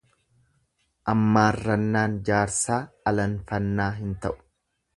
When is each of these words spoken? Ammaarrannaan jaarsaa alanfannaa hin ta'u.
Ammaarrannaan 1.13 2.17
jaarsaa 2.31 2.81
alanfannaa 3.13 3.89
hin 4.01 4.19
ta'u. 4.25 4.37